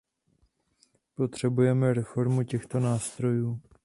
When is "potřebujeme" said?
1.15-1.93